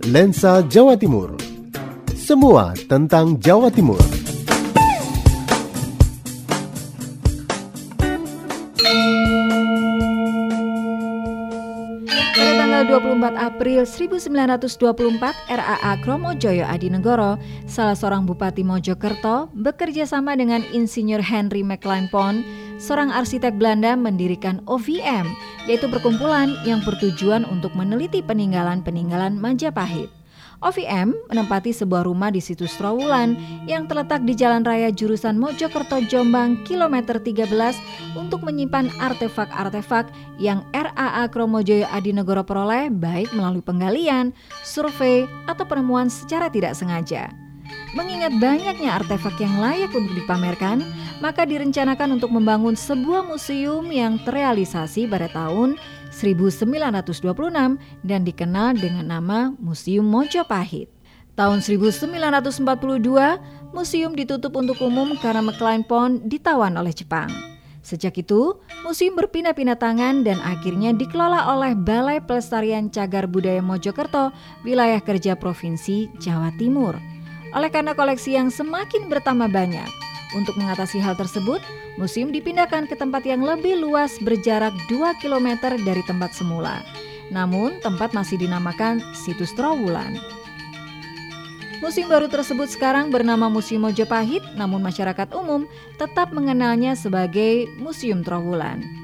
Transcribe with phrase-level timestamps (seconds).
[0.00, 1.36] Lensa Jawa Timur.
[2.16, 4.00] Semua tentang Jawa Timur.
[12.32, 17.36] Pada tanggal 24 April 1924, RAA Kromojoyo Adinegoro,
[17.68, 22.40] salah seorang bupati Mojokerto, bekerja sama dengan Insinyur Henry McLean Pond,
[22.80, 25.28] seorang arsitek Belanda mendirikan OVM,
[25.68, 30.08] yaitu perkumpulan yang bertujuan untuk meneliti peninggalan-peninggalan Majapahit.
[30.60, 33.32] OVM menempati sebuah rumah di situs Trawulan
[33.64, 37.48] yang terletak di Jalan Raya jurusan Mojokerto Jombang kilometer 13
[38.12, 46.52] untuk menyimpan artefak-artefak yang RAA Kromojoyo Adinegoro peroleh baik melalui penggalian, survei, atau penemuan secara
[46.52, 47.32] tidak sengaja.
[47.90, 50.86] Mengingat banyaknya artefak yang layak untuk dipamerkan,
[51.18, 55.74] maka direncanakan untuk membangun sebuah museum yang terrealisasi pada tahun
[56.14, 57.26] 1926
[58.06, 60.86] dan dikenal dengan nama Museum Mojopahit.
[61.34, 62.62] Tahun 1942,
[63.74, 67.30] museum ditutup untuk umum karena McLean Pond ditawan oleh Jepang.
[67.82, 74.30] Sejak itu, museum berpindah-pindah tangan dan akhirnya dikelola oleh Balai Pelestarian Cagar Budaya Mojokerto,
[74.62, 77.19] wilayah kerja Provinsi Jawa Timur.
[77.50, 79.90] Oleh karena koleksi yang semakin bertambah banyak,
[80.38, 81.58] untuk mengatasi hal tersebut,
[81.98, 86.86] museum dipindahkan ke tempat yang lebih luas berjarak 2 km dari tempat semula.
[87.34, 90.18] Namun, tempat masih dinamakan Situs Trowulan.
[91.80, 95.64] Museum baru tersebut sekarang bernama Museum Mojopahit, namun masyarakat umum
[95.96, 98.99] tetap mengenalnya sebagai Museum Trowulan.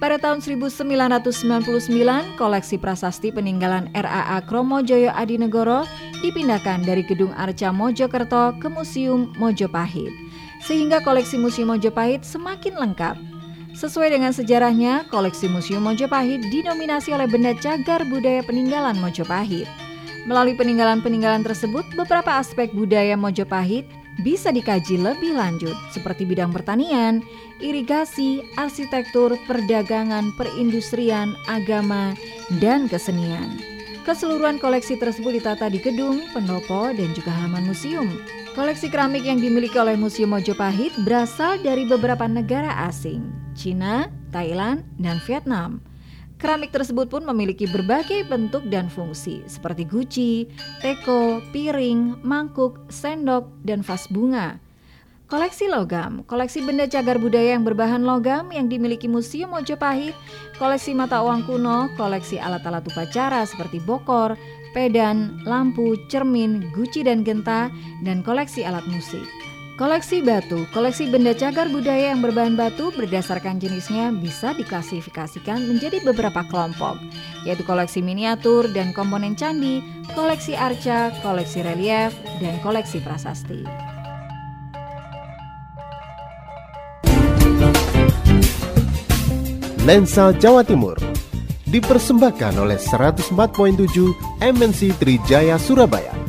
[0.00, 1.92] Pada tahun 1999,
[2.40, 5.84] koleksi prasasti peninggalan RAA Kromojoyo Adinegoro
[6.24, 10.08] dipindahkan dari Gedung Arca Mojokerto ke Museum Mojopahit
[10.64, 13.20] sehingga koleksi Museum Mojopahit semakin lengkap.
[13.76, 19.68] Sesuai dengan sejarahnya, koleksi Museum Mojopahit dinominasi oleh benda cagar budaya peninggalan Mojopahit.
[20.24, 23.84] Melalui peninggalan-peninggalan tersebut, beberapa aspek budaya Mojopahit
[24.18, 27.22] bisa dikaji lebih lanjut seperti bidang pertanian,
[27.62, 32.18] irigasi, arsitektur, perdagangan, perindustrian, agama,
[32.58, 33.60] dan kesenian.
[34.02, 38.08] Keseluruhan koleksi tersebut ditata di gedung, pendopo, dan juga halaman museum.
[38.56, 43.22] Koleksi keramik yang dimiliki oleh Museum Mojopahit berasal dari beberapa negara asing,
[43.54, 45.89] Cina, Thailand, dan Vietnam.
[46.40, 50.48] Keramik tersebut pun memiliki berbagai bentuk dan fungsi seperti guci,
[50.80, 54.56] teko, piring, mangkuk, sendok, dan vas bunga.
[55.28, 60.16] Koleksi logam, koleksi benda cagar budaya yang berbahan logam yang dimiliki Museum Mojopahit,
[60.56, 64.34] koleksi mata uang kuno, koleksi alat-alat upacara seperti bokor,
[64.72, 67.68] pedan, lampu, cermin, guci dan genta,
[68.02, 69.49] dan koleksi alat musik.
[69.80, 76.44] Koleksi batu, koleksi benda cagar budaya yang berbahan batu berdasarkan jenisnya bisa diklasifikasikan menjadi beberapa
[76.52, 77.00] kelompok,
[77.48, 79.80] yaitu koleksi miniatur dan komponen candi,
[80.12, 82.12] koleksi arca, koleksi relief,
[82.44, 83.64] dan koleksi prasasti.
[89.88, 91.00] Lensa Jawa Timur
[91.72, 93.32] dipersembahkan oleh 104.7
[94.44, 96.19] MNC Trijaya Surabaya.